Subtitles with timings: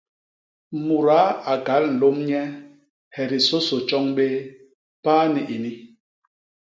[0.85, 1.21] Muda
[1.51, 2.41] a kal nlôm nye,
[3.13, 4.27] ha disôsô tjoñ bé,
[5.03, 5.73] paa ni ini.